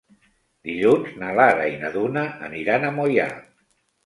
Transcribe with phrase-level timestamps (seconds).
[0.69, 3.29] Dilluns na Lara i na Duna aniran a Moià.